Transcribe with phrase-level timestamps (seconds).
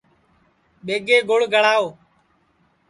[0.85, 1.87] ٻیگے گھُڑ گݪاؤ